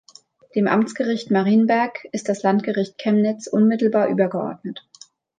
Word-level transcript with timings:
Dem 0.55 0.67
Amtsgericht 0.67 1.29
Marienberg 1.29 2.05
ist 2.11 2.27
das 2.27 2.41
Landgericht 2.41 2.97
Chemnitz 2.97 3.45
unmittelbar 3.45 4.07
übergeordnet. 4.07 4.83